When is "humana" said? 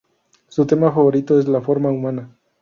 1.91-2.35